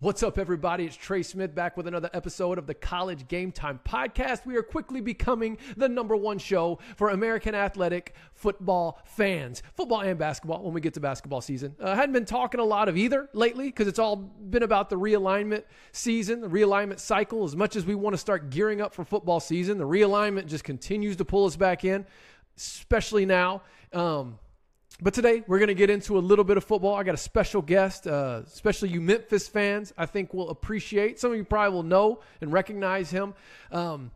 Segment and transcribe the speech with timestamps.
[0.00, 0.84] What's up, everybody?
[0.84, 4.46] It's Trey Smith back with another episode of the College Game Time Podcast.
[4.46, 10.16] We are quickly becoming the number one show for American athletic football fans, football and
[10.16, 11.74] basketball when we get to basketball season.
[11.80, 14.88] I uh, hadn't been talking a lot of either lately because it's all been about
[14.88, 17.42] the realignment season, the realignment cycle.
[17.42, 20.62] As much as we want to start gearing up for football season, the realignment just
[20.62, 22.06] continues to pull us back in,
[22.56, 23.62] especially now.
[23.92, 24.38] Um,
[25.00, 26.94] but today we're going to get into a little bit of football.
[26.94, 29.92] I got a special guest, uh, especially you Memphis fans.
[29.96, 31.20] I think will appreciate.
[31.20, 33.34] Some of you probably will know and recognize him.
[33.70, 34.10] Um,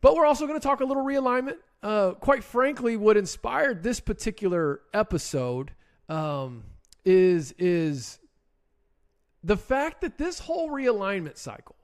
[0.00, 1.56] but we're also going to talk a little realignment.
[1.82, 5.72] Uh, quite frankly, what inspired this particular episode
[6.08, 6.64] um,
[7.04, 8.18] is is
[9.42, 11.76] the fact that this whole realignment cycle,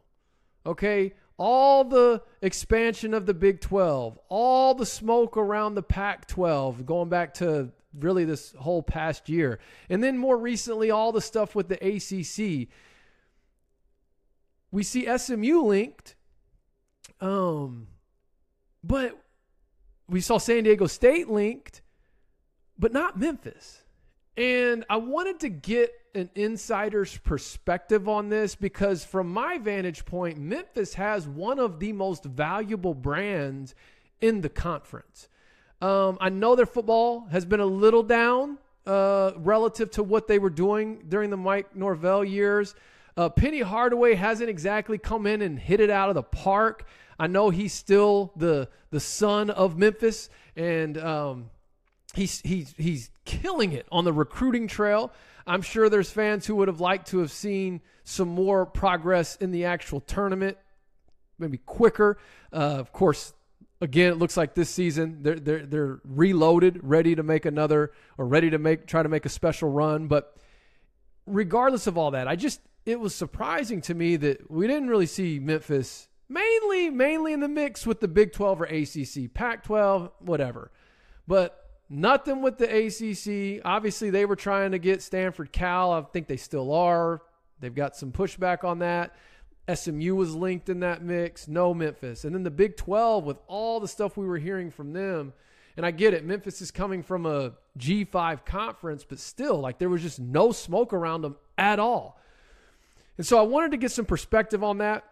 [0.64, 6.86] okay, all the expansion of the Big 12, all the smoke around the Pac 12,
[6.86, 9.58] going back to really this whole past year.
[9.88, 12.68] And then more recently, all the stuff with the ACC.
[14.70, 16.16] We see SMU linked,
[17.20, 17.86] um,
[18.82, 19.18] but
[20.08, 21.82] we saw San Diego State linked,
[22.78, 23.82] but not Memphis.
[24.36, 30.38] And I wanted to get an insider's perspective on this because, from my vantage point,
[30.38, 33.74] Memphis has one of the most valuable brands
[34.20, 35.28] in the conference.
[35.80, 40.38] Um, I know their football has been a little down uh, relative to what they
[40.38, 42.74] were doing during the Mike Norvell years.
[43.16, 46.86] Uh, Penny Hardaway hasn't exactly come in and hit it out of the park.
[47.18, 51.50] I know he's still the the son of Memphis, and um,
[52.14, 55.12] he's he's he's killing it on the recruiting trail.
[55.46, 59.50] I'm sure there's fans who would have liked to have seen some more progress in
[59.50, 60.56] the actual tournament,
[61.38, 62.18] maybe quicker.
[62.52, 63.32] Uh, of course,
[63.84, 68.26] again, it looks like this season they're they're they're reloaded, ready to make another or
[68.26, 70.08] ready to make try to make a special run.
[70.08, 70.36] But
[71.26, 75.06] regardless of all that, I just it was surprising to me that we didn't really
[75.06, 80.10] see Memphis mainly mainly in the mix with the Big 12 or ACC, Pac 12,
[80.20, 80.72] whatever.
[81.28, 83.62] But nothing with the ACC.
[83.64, 85.92] Obviously, they were trying to get Stanford Cal.
[85.92, 87.22] I think they still are.
[87.60, 89.14] They've got some pushback on that.
[89.72, 92.24] SMU was linked in that mix, no Memphis.
[92.24, 95.32] And then the Big 12 with all the stuff we were hearing from them.
[95.76, 99.88] And I get it, Memphis is coming from a G5 conference, but still, like there
[99.88, 102.20] was just no smoke around them at all.
[103.16, 105.04] And so I wanted to get some perspective on that.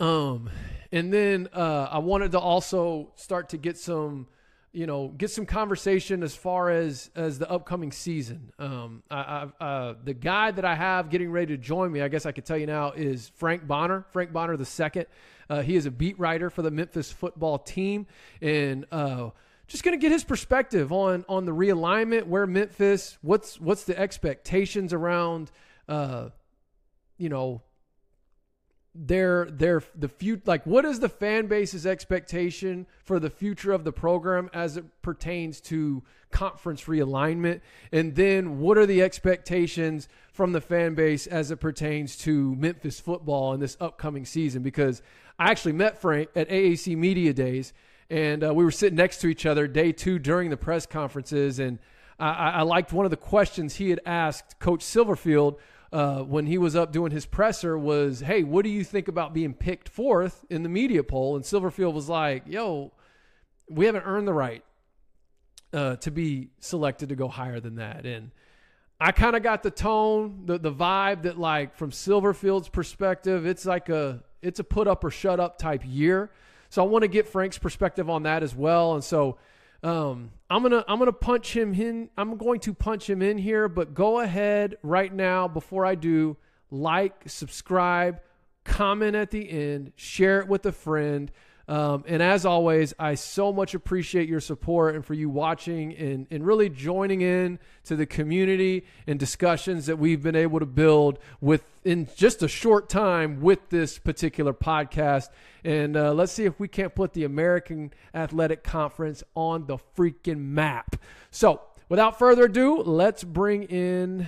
[0.00, 0.50] Um,
[0.90, 4.26] and then uh, I wanted to also start to get some
[4.74, 8.52] you know, get some conversation as far as as the upcoming season.
[8.58, 12.08] Um, I, I, uh, the guy that I have getting ready to join me, I
[12.08, 14.04] guess I could tell you now, is Frank Bonner.
[14.10, 15.06] Frank Bonner the second.
[15.48, 18.08] Uh, he is a beat writer for the Memphis football team,
[18.42, 19.30] and uh,
[19.68, 23.96] just going to get his perspective on on the realignment, where Memphis, what's what's the
[23.96, 25.52] expectations around,
[25.88, 26.30] uh,
[27.16, 27.62] you know,
[28.94, 33.82] their their the future like what is the fan base's expectation for the future of
[33.82, 37.60] the program as it pertains to conference realignment?
[37.92, 43.00] And then what are the expectations from the fan base as it pertains to Memphis
[43.00, 44.62] football in this upcoming season?
[44.62, 45.02] Because
[45.38, 47.72] I actually met Frank at AAC Media Days
[48.10, 51.58] and uh, we were sitting next to each other day 2 during the press conferences
[51.58, 51.78] and
[52.18, 55.58] I, I liked one of the questions he had asked Coach Silverfield
[55.94, 59.32] uh, when he was up doing his presser was, "Hey, what do you think about
[59.32, 62.90] being picked fourth in the media poll?" And Silverfield was like, "Yo,
[63.70, 64.64] we haven't earned the right
[65.72, 68.32] uh, to be selected to go higher than that." And
[69.00, 73.64] I kind of got the tone, the the vibe that like from Silverfield's perspective, it's
[73.64, 76.32] like a it's a put up or shut up type year.
[76.70, 78.94] So I want to get Frank's perspective on that as well.
[78.94, 79.38] And so
[79.84, 82.08] um, I'm gonna I'm gonna punch him in.
[82.16, 86.38] I'm going to punch him in here, but go ahead right now before I do.
[86.70, 88.20] Like, subscribe,
[88.64, 91.30] comment at the end, share it with a friend.
[91.66, 96.26] Um, and as always, I so much appreciate your support and for you watching and,
[96.30, 101.18] and really joining in to the community and discussions that we've been able to build
[101.40, 105.28] with in just a short time with this particular podcast.
[105.64, 110.40] And uh, let's see if we can't put the American Athletic Conference on the freaking
[110.40, 110.96] map.
[111.30, 114.26] So, without further ado, let's bring in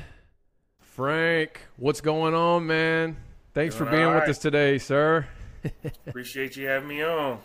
[0.80, 1.60] Frank.
[1.76, 3.18] What's going on, man?
[3.52, 4.20] Thanks Doing for being right.
[4.20, 5.26] with us today, sir.
[6.06, 7.38] Appreciate you having me on.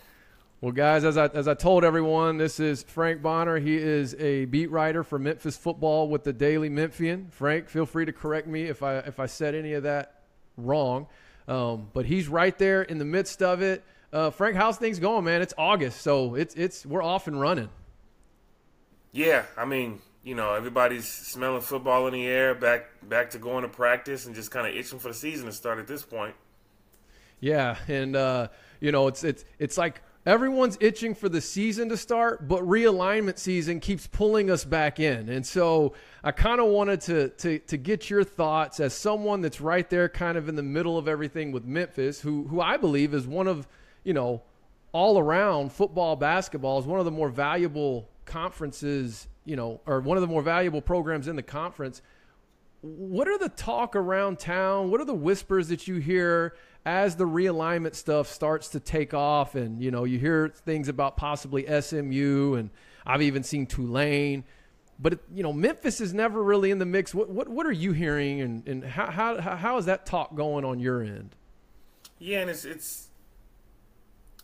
[0.61, 3.57] Well, guys, as I, as I told everyone, this is Frank Bonner.
[3.57, 7.29] He is a beat writer for Memphis football with the Daily Memphian.
[7.31, 10.21] Frank, feel free to correct me if I if I said any of that
[10.57, 11.07] wrong.
[11.47, 13.83] Um, but he's right there in the midst of it.
[14.13, 15.41] Uh, Frank, how's things going, man?
[15.41, 17.69] It's August, so it's it's we're off and running.
[19.13, 23.63] Yeah, I mean, you know, everybody's smelling football in the air, back back to going
[23.63, 26.35] to practice, and just kind of itching for the season to start at this point.
[27.41, 28.47] Yeah, and uh,
[28.79, 33.39] you know, it's it's it's like everyone's itching for the season to start, but realignment
[33.39, 35.27] season keeps pulling us back in.
[35.27, 35.93] And so
[36.23, 40.07] I kind of wanted to, to to get your thoughts as someone that's right there
[40.07, 43.47] kind of in the middle of everything with Memphis, who who I believe is one
[43.47, 43.67] of,
[44.03, 44.43] you know,
[44.91, 50.17] all around football basketball is one of the more valuable conferences, you know, or one
[50.17, 52.03] of the more valuable programs in the conference.
[52.81, 54.89] What are the talk around town?
[54.89, 56.55] What are the whispers that you hear
[56.85, 59.55] as the realignment stuff starts to take off?
[59.55, 62.69] And, you know, you hear things about possibly SMU, and
[63.05, 64.43] I've even seen Tulane.
[64.99, 67.13] But, you know, Memphis is never really in the mix.
[67.13, 70.63] What, what, what are you hearing, and, and how, how, how is that talk going
[70.63, 71.35] on your end?
[72.19, 73.07] Yeah, and it's, it's,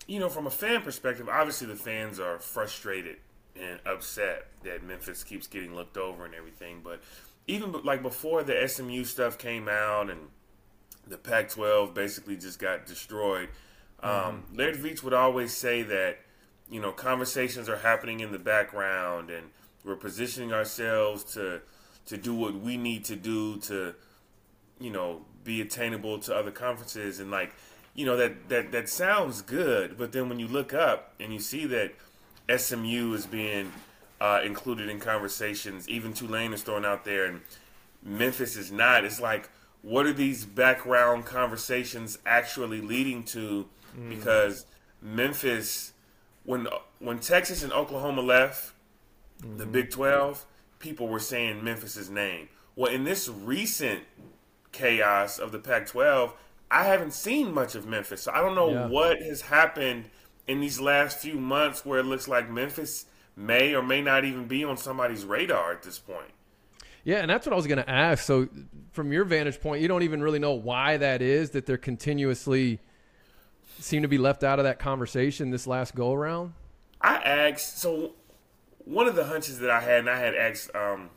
[0.08, 3.18] you know, from a fan perspective, obviously the fans are frustrated
[3.60, 6.82] and upset that Memphis keeps getting looked over and everything.
[6.84, 7.02] But
[7.48, 10.20] even like before the SMU stuff came out and
[11.10, 13.50] the Pac-12 basically just got destroyed,
[14.02, 14.56] um, mm-hmm.
[14.58, 16.20] Laird Veatch would always say that
[16.70, 19.48] you know conversations are happening in the background and
[19.84, 21.62] we're positioning ourselves to
[22.06, 23.96] to do what we need to do to
[24.80, 27.54] you know be attainable to other conferences and like
[27.96, 31.40] you know that that that sounds good but then when you look up and you
[31.40, 31.94] see that
[32.56, 33.72] SMU is being
[34.20, 35.88] uh, included in conversations.
[35.90, 37.42] Even Tulane is thrown out there, and
[38.04, 39.06] Memphis is not.
[39.06, 39.50] It's like,
[39.88, 43.68] what are these background conversations actually leading to?
[43.98, 44.10] Mm.
[44.10, 44.66] Because
[45.02, 45.94] Memphis,
[46.44, 46.68] when
[47.00, 48.74] when Texas and Oklahoma left
[49.42, 49.58] mm-hmm.
[49.58, 50.46] the Big Twelve,
[50.80, 52.50] people were saying Memphis's name.
[52.76, 54.02] Well, in this recent
[54.72, 56.34] chaos of the Pac-12,
[56.70, 58.88] I haven't seen much of Memphis, so I don't know yeah.
[58.88, 60.06] what has happened
[60.48, 63.06] in these last few months where it looks like Memphis
[63.36, 66.32] may or may not even be on somebody's radar at this point.
[67.08, 68.26] Yeah, and that's what I was going to ask.
[68.26, 68.50] So,
[68.92, 72.82] from your vantage point, you don't even really know why that is that they're continuously
[73.80, 76.52] seem to be left out of that conversation this last go around.
[77.00, 77.80] I asked.
[77.80, 78.16] So,
[78.84, 81.10] one of the hunches that I had, and I had asked um,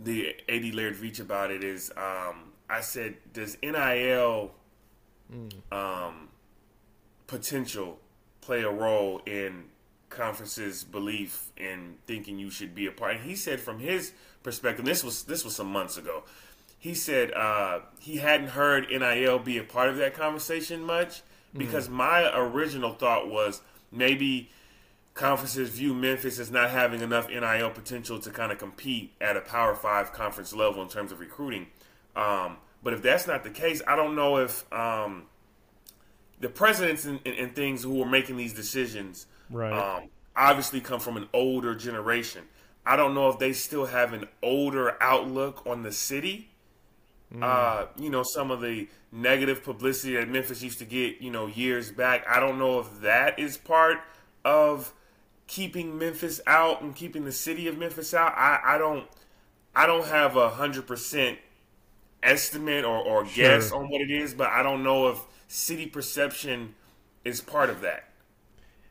[0.00, 4.52] the AD Laird Veatch about it, is um, I said, does NIL
[5.30, 5.52] mm.
[5.70, 6.28] um,
[7.26, 7.98] potential
[8.40, 9.64] play a role in
[10.14, 13.16] conference's belief in thinking you should be a part.
[13.16, 14.12] And he said from his
[14.42, 16.24] perspective, this was this was some months ago.
[16.78, 21.22] He said uh, he hadn't heard NIL be a part of that conversation much
[21.56, 23.60] because mm my original thought was
[23.92, 24.50] maybe
[25.14, 29.40] conferences view Memphis as not having enough NIL potential to kind of compete at a
[29.40, 31.68] Power Five conference level in terms of recruiting.
[32.16, 35.24] Um, but if that's not the case, I don't know if um,
[36.40, 39.72] the presidents and, and, and, things who are making these decisions right.
[39.72, 42.42] um, obviously come from an older generation.
[42.86, 46.50] I don't know if they still have an older outlook on the city.
[47.34, 47.42] Mm.
[47.42, 51.46] Uh, you know, some of the negative publicity that Memphis used to get, you know,
[51.46, 52.26] years back.
[52.28, 53.98] I don't know if that is part
[54.44, 54.92] of
[55.46, 58.34] keeping Memphis out and keeping the city of Memphis out.
[58.36, 59.06] I, I don't
[59.74, 61.38] I don't have a hundred percent
[62.22, 63.78] estimate or, or guess sure.
[63.78, 65.18] on what it is, but I don't know if
[65.48, 66.74] city perception
[67.24, 68.08] is part of that.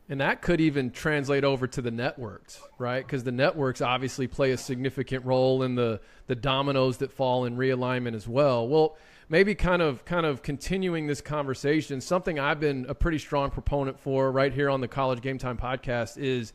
[0.08, 3.04] And that could even translate over to the networks, right?
[3.04, 7.56] Because the networks obviously play a significant role in the the dominoes that fall in
[7.56, 8.68] realignment as well.
[8.68, 8.98] Well,
[9.30, 13.98] maybe kind of kind of continuing this conversation, something I've been a pretty strong proponent
[13.98, 16.52] for right here on the College Game Time podcast is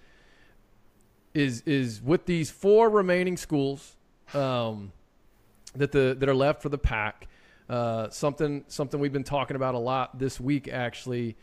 [1.33, 3.95] is is with these four remaining schools
[4.35, 4.91] um,
[5.75, 7.27] that the that are left for the pack
[7.69, 11.37] uh, something something we've been talking about a lot this week actually.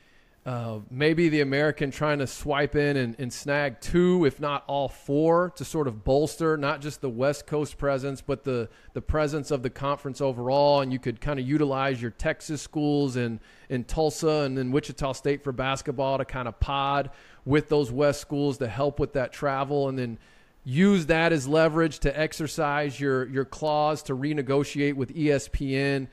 [0.47, 4.89] Uh, maybe the American trying to swipe in and, and, snag two, if not all
[4.89, 9.51] four, to sort of bolster not just the West Coast presence, but the, the presence
[9.51, 10.83] of the conference overall.
[10.83, 15.15] And you could kind of utilize your Texas schools in, in Tulsa and then Wichita
[15.15, 17.11] State for basketball to kind of pod
[17.45, 19.89] with those West schools to help with that travel.
[19.89, 20.17] And then
[20.63, 26.07] use that as leverage to exercise your your clause to renegotiate with ESPN.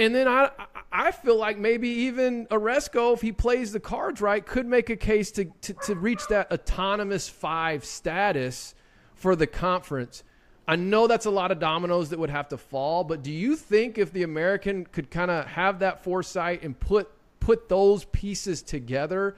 [0.00, 0.50] And then I
[0.96, 4.96] I feel like maybe even Aresco, if he plays the cards right, could make a
[4.96, 8.76] case to, to, to reach that autonomous five status
[9.16, 10.22] for the conference.
[10.68, 13.56] I know that's a lot of dominoes that would have to fall, but do you
[13.56, 17.10] think if the American could kind of have that foresight and put
[17.40, 19.34] put those pieces together,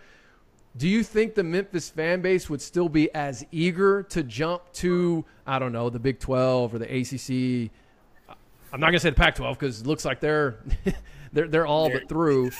[0.76, 5.24] do you think the Memphis fan base would still be as eager to jump to,
[5.46, 7.70] I don't know, the Big 12 or the ACC?
[8.72, 10.58] I'm not to say the Pac 12 because it looks like they're.
[11.32, 12.50] they're, they're all but through,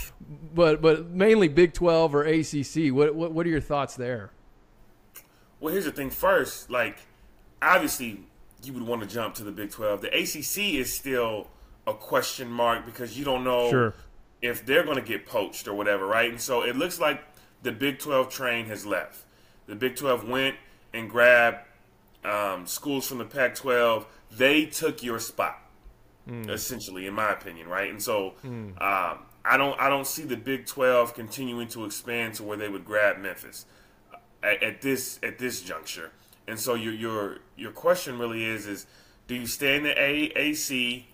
[0.54, 2.92] but but mainly Big Twelve or ACC.
[2.92, 4.30] What, what what are your thoughts there?
[5.60, 6.10] Well, here's the thing.
[6.10, 6.98] First, like
[7.62, 8.20] obviously
[8.62, 10.00] you would want to jump to the Big 12.
[10.00, 11.48] The ACC is still
[11.86, 13.94] a question mark because you don't know Sure.
[14.42, 16.30] if they're going to get poached or whatever, right?
[16.30, 17.22] And so it looks like
[17.62, 19.24] the Big 12 train has left.
[19.66, 20.56] The Big 12 went
[20.92, 21.58] and grabbed
[22.24, 24.06] um, schools from the Pac 12.
[24.32, 25.60] They took your spot,
[26.28, 26.50] Mm.
[26.50, 27.88] essentially, in my opinion, right?
[27.88, 28.70] And so mm.
[28.82, 32.68] um, I don't I don't see the Big 12 continuing to expand to where they
[32.68, 33.64] would grab Memphis
[34.42, 36.10] at, at this at this juncture.
[36.48, 38.86] And so your your your question really is is
[39.28, 41.04] do you stay in the AAC?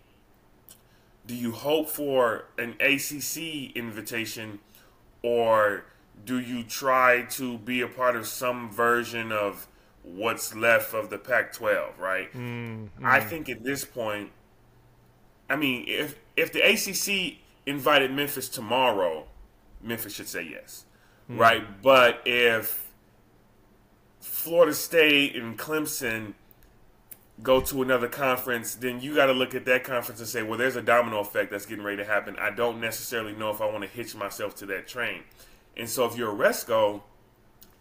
[1.27, 4.59] Do you hope for an ACC invitation,
[5.23, 5.85] or
[6.25, 9.69] do you try to be a part of some version of
[10.03, 11.99] what's left of the Pac-12?
[11.99, 12.33] Right.
[12.33, 14.31] Mm, I think at this point,
[15.53, 19.27] I mean, if if the ACC invited Memphis tomorrow,
[19.83, 20.87] Memphis should say yes,
[21.27, 21.37] hmm.
[21.37, 21.83] right?
[21.83, 22.91] But if
[24.21, 26.33] Florida State and Clemson
[27.43, 30.57] go to another conference, then you got to look at that conference and say, well,
[30.59, 32.35] there's a domino effect that's getting ready to happen.
[32.39, 35.23] I don't necessarily know if I want to hitch myself to that train.
[35.77, 37.03] And so if you're Aresco,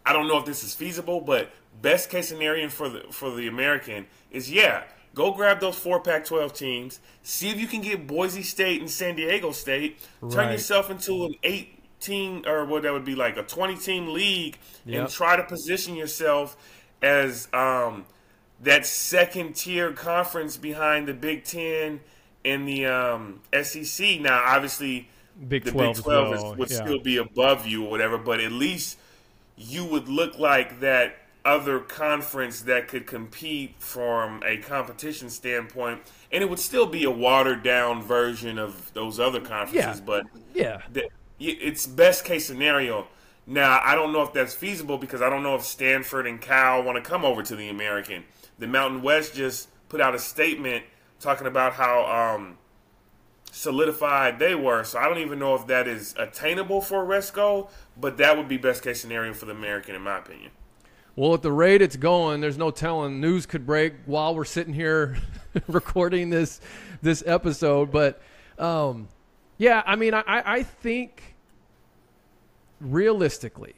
[0.06, 1.52] I don't know if this is feasible, but
[1.82, 6.54] best case scenario for the for the American is yeah, go grab those four Pac-12
[6.56, 10.52] teams, see if you can get Boise State and San Diego State, turn Right.
[10.54, 15.00] yourself into an 18 or what that would be like a 20 team league Yep.
[15.02, 16.56] and try to position yourself
[17.02, 18.06] as um,
[18.62, 22.00] that second tier conference behind the Big 10
[22.46, 24.20] and the um, SEC.
[24.22, 25.10] Now obviously
[25.48, 26.84] Big the 12 Big as 12 is, would yeah.
[26.84, 28.98] still be above you or whatever, but at least
[29.58, 36.44] you would look like that other conference that could compete from a competition standpoint, and
[36.44, 40.06] it would still be a watered down version of those other conferences, Yeah.
[40.06, 40.82] but Yeah.
[40.92, 43.08] the, it's best case scenario.
[43.48, 46.84] Now, I don't know if that's feasible because I don't know if Stanford and Cal
[46.84, 48.24] want to come over to the American.
[48.60, 50.86] The Mountain West just put out a statement
[51.20, 52.58] talking about how um,
[53.52, 54.84] solidified they were.
[54.84, 58.58] So I don't even know if that is attainable for Resco, but that would be
[58.58, 60.52] best case scenario for the American, in my opinion.
[61.16, 63.20] Well, at the rate it's going, there's no telling.
[63.20, 65.18] News could break while we're sitting here
[65.68, 66.62] recording this
[67.02, 67.92] this episode.
[67.92, 68.22] But
[68.58, 69.10] um,
[69.58, 71.36] yeah, I mean, I, I think
[72.80, 73.76] realistically,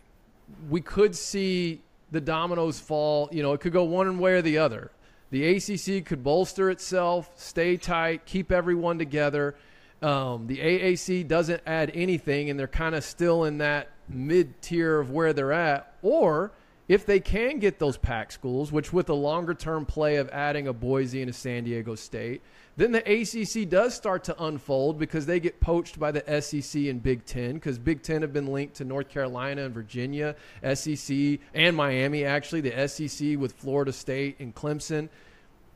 [0.70, 3.30] we could see the dominoes fall.
[3.32, 4.92] You know, it could go one way or the other.
[5.32, 9.56] The ACC could bolster itself, stay tight, keep everyone together.
[10.04, 15.00] Um, the AAC doesn't add anything, and they're kind of still in that mid tier
[15.00, 15.96] of where they're at.
[16.04, 16.52] Or
[16.94, 20.68] if they can get those pack schools, which with a longer term play of adding
[20.68, 22.44] a Boise and a San Diego State,
[22.78, 27.02] then the ACC does start to unfold because they get poached by the SEC and
[27.02, 30.36] Big Ten because Big Ten have been linked to North Carolina and Virginia,
[30.76, 35.10] SEC and Miami, actually, the SEC with Florida State and Clemson.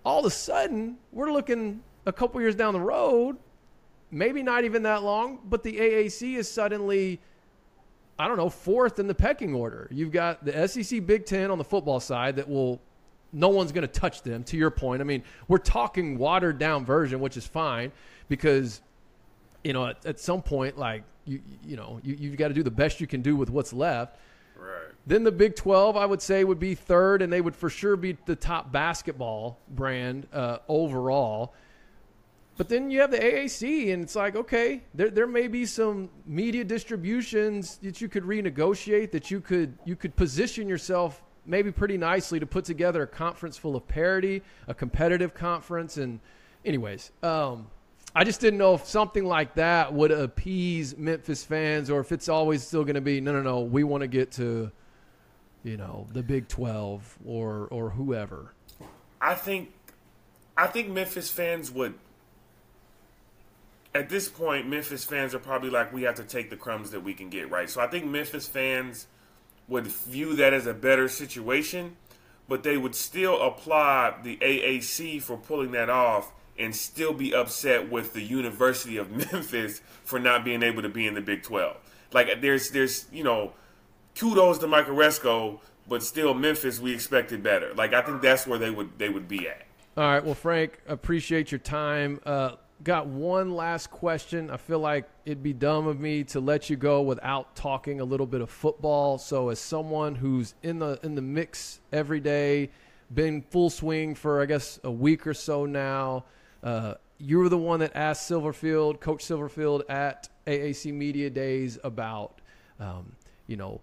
[0.06, 3.38] All of a sudden, we're looking a couple years down the road,
[4.12, 7.20] maybe not even that long, but the AAC is suddenly
[8.20, 9.88] I don't know, fourth in the pecking order.
[9.92, 12.82] You've got the SEC Big Ten on the football side that will,
[13.32, 15.02] no one's going to touch them, to your point.
[15.02, 17.92] I mean, we're talking watered down version, which is fine
[18.28, 18.82] because,
[19.64, 22.64] you know, at, at some point, like, you, you know, you, you've got to do
[22.64, 24.18] the best you can do with what's left.
[24.58, 24.94] Right.
[25.06, 27.96] Then the Big 12, I would say, would be third, and they would for sure
[27.96, 31.54] be the top basketball brand uh, overall.
[32.58, 36.10] But then you have the AAC, and it's like, okay, there, there may be some
[36.26, 41.98] media distributions that you could renegotiate, that you could you could position yourself maybe pretty
[41.98, 45.98] nicely to put together a conference full of parity, a competitive conference.
[45.98, 46.20] And,
[46.66, 47.68] anyways, um,
[48.14, 52.28] I just didn't know if something like that would appease Memphis fans, or if it's
[52.28, 54.72] always still going to be, no, no, no, we want to get to,
[55.64, 58.54] you know, the Big Twelve or or whoever.
[59.22, 59.72] I think
[60.58, 61.94] I think Memphis fans would
[63.98, 67.04] at this point Memphis fans are probably like we have to take the crumbs that
[67.04, 67.70] we can get, right?
[67.70, 69.08] So I think Memphis fans
[69.68, 71.98] would view that as a better situation,
[72.48, 77.90] but they would still apply the AAC for pulling that off and still be upset
[77.90, 81.76] with the University of Memphis for not being able to be in the Big 12.
[82.14, 83.54] Like there's there's, you know,
[84.16, 87.74] kudos to Mike Aresco, but still Memphis we expected better.
[87.74, 89.64] Like I think that's where they would they would be at.
[89.98, 90.24] All right.
[90.24, 92.20] Well, Frank, appreciate your time.
[92.24, 92.52] Uh,
[92.84, 94.50] got one last question.
[94.50, 98.04] I feel like it'd be dumb of me to let you go without talking a
[98.06, 99.18] little bit of football.
[99.18, 102.70] So, as someone who's in the in the mix every day,
[103.14, 106.26] been full swing for I guess a week or so now.
[106.64, 112.42] Uh, you were the one that asked Silverfield, Coach Silverfield, at AAC Media Days about,
[112.80, 113.14] um,
[113.48, 113.82] you know,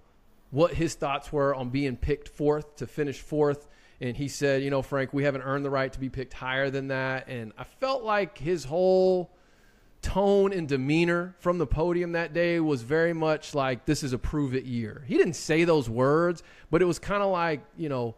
[0.51, 3.67] what his thoughts were on being picked fourth to finish fourth.
[4.04, 6.68] And he said, you know, Frank, we haven't earned the right to be picked higher
[6.68, 7.26] than that.
[7.26, 9.30] And I felt like his whole
[10.02, 14.18] tone and demeanor from the podium that day was very much like this is a
[14.18, 15.04] prove it year.
[15.06, 18.14] He didn't say those words, but it was kind of like, you know,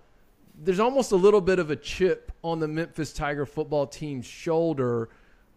[0.60, 5.08] there's almost a little bit of a chip on the Memphis Tiger football team's shoulder.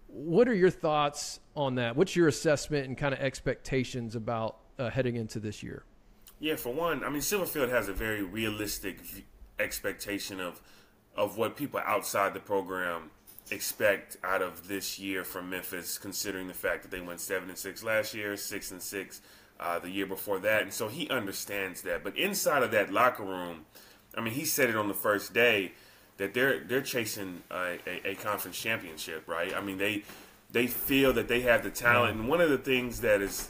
[0.05, 1.95] What are your thoughts on that?
[1.95, 5.85] What's your assessment and kind of expectations about uh, heading into this year?
[6.39, 8.99] Yeah, for one, I mean Silverfield has a very realistic
[9.59, 10.61] expectation of
[11.15, 13.11] of what people outside the program
[13.51, 17.57] expect out of this year from Memphis, considering the fact that they went seven and
[17.57, 19.21] six last year, six and six
[19.59, 22.03] uh, the year before that, and so he understands that.
[22.03, 23.65] But inside of that locker room,
[24.15, 25.73] I mean, he said it on the first day
[26.17, 29.53] that they're they're chasing a, a, a conference championship, right?
[29.53, 30.03] I mean, they
[30.51, 33.49] they feel that they have the talent, and one of the things that is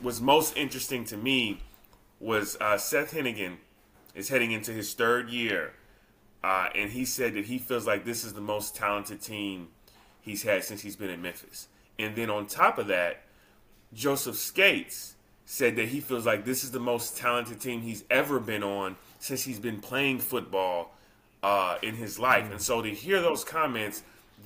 [0.00, 1.60] was most interesting to me
[2.20, 3.56] was uh, Seth Henigan
[4.14, 5.72] is heading into his third year
[6.42, 9.68] uh, and he said that he feels like this is the most talented team
[10.22, 11.68] he's had since he's been in Memphis.
[11.98, 13.22] And then on top of that,
[13.92, 15.14] Joseph Scates
[15.44, 18.96] said that he feels like this is the most talented team he's ever been on
[19.18, 20.92] since he's been playing football
[21.42, 22.44] uh, in his life.
[22.44, 22.52] Mm-hmm.
[22.52, 24.02] And so to hear those comments,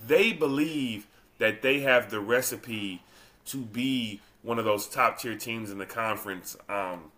[0.07, 1.07] they believe
[1.39, 3.03] that they have the recipe
[3.47, 6.57] to be one of those top tier teams in the conference.
[6.69, 7.13] Um,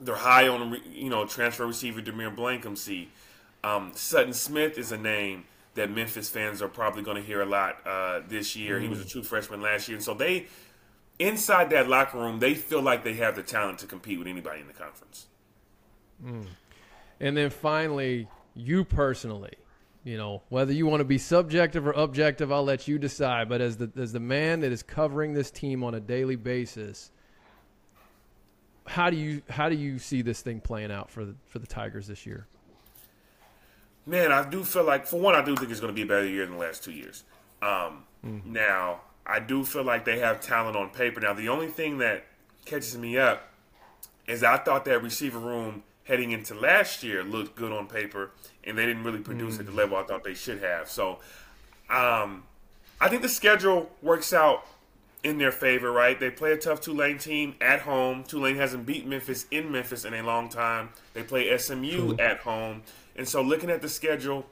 [0.00, 3.08] they're high on, you know, transfer receiver DeMeer Blankumsee.
[3.64, 7.46] Um, Sutton Smith is a name that Memphis fans are probably going to hear a
[7.46, 8.78] lot uh, this year.
[8.78, 8.82] Mm.
[8.82, 9.10] He was a mm.
[9.10, 10.46] true freshman last year, and so they
[11.18, 14.60] inside that locker room they feel like they have the talent to compete with anybody
[14.60, 15.26] in the conference.
[16.24, 16.46] Mm.
[17.20, 19.54] And then finally, you personally,
[20.04, 23.48] you know, whether you want to be subjective or objective, I'll let you decide.
[23.48, 27.10] But as the as the man that is covering this team on a daily basis,
[28.88, 31.66] how do you how do you see this thing playing out for the for the
[31.66, 32.46] Tigers this year?
[34.08, 36.06] man, I do feel like, for one, I do think it's going to be a
[36.06, 37.24] better year than the last two years.
[37.62, 38.52] Um, mm-hmm.
[38.52, 41.20] Now, I do feel like they have talent on paper.
[41.20, 42.24] Now, the only thing that
[42.64, 43.50] catches me up
[44.26, 48.30] is I thought that receiver room heading into last year looked good on paper,
[48.64, 49.60] and they didn't really produce mm-hmm.
[49.60, 49.76] at the mm.
[49.76, 50.88] level I thought they should have.
[50.88, 51.18] So,
[51.90, 52.44] um,
[53.00, 54.66] I think the schedule works out
[55.24, 56.18] in their favor, right?
[56.18, 58.24] They play a tough Tulane team at home.
[58.24, 60.90] Tulane hasn't beat Memphis in Memphis in a long time.
[61.14, 62.16] They play SMU True.
[62.18, 62.82] at home.
[63.16, 64.46] And so, looking at the schedule,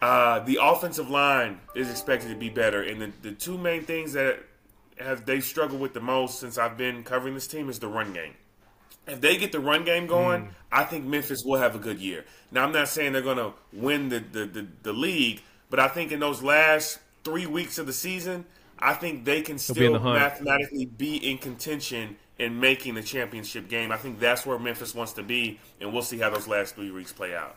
[0.00, 2.82] uh, the offensive line is expected to be better.
[2.82, 4.40] And the, the two main things that
[4.98, 8.12] have they struggled with the most since I've been covering this team is the run
[8.12, 8.34] game.
[9.06, 10.50] If they get the run game going, mm.
[10.70, 12.24] I think Memphis will have a good year.
[12.50, 15.88] Now, I'm not saying they're going to win the, the, the, the, league, but I
[15.88, 18.44] think in those last three weeks of the season,
[18.80, 23.92] I think they can still mathematically be in contention in making the championship game.
[23.92, 26.90] I think that's where Memphis wants to be, and we'll see how those last three
[26.90, 27.56] weeks play out.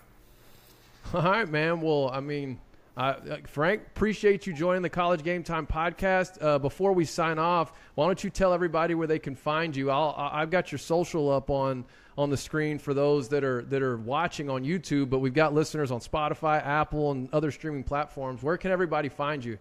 [1.13, 1.79] All right, man.
[1.79, 2.59] Well, I mean,
[2.97, 3.15] uh,
[3.47, 6.38] Frank, appreciate you joining the College Game Time podcast.
[6.41, 9.89] Uh, before we sign off, why don't you tell everybody where they can find you?
[9.89, 13.81] I'll, I've got your social up on on the screen for those that are that
[13.81, 18.43] are watching on YouTube, but we've got listeners on Spotify, Apple, and other streaming platforms.
[18.43, 19.57] Where can everybody find you?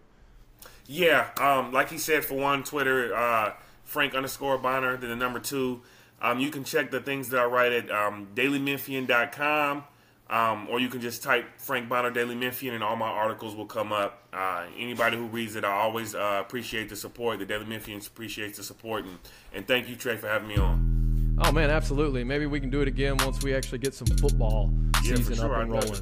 [0.85, 3.15] Yeah, um, like he said, for one, Twitter.
[3.15, 5.81] Uh, Frank underscore Bonner, then the number two.
[6.21, 9.83] Um, you can check the things that I write at um, dailymemphian.com,
[10.29, 13.65] um, or you can just type Frank Bonner Daily Memphian, and all my articles will
[13.65, 14.23] come up.
[14.31, 17.39] Uh, anybody who reads it, I always uh, appreciate the support.
[17.39, 19.19] The Daily Memphian appreciates the support, and,
[19.53, 21.37] and thank you, Trey, for having me on.
[21.43, 22.23] Oh man, absolutely.
[22.23, 24.71] Maybe we can do it again once we actually get some football
[25.03, 26.01] yeah, season sure, up and rolling.